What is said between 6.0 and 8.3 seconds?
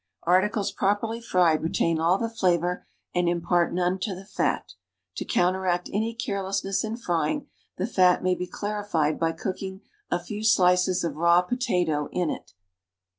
carelessness in frying, the fat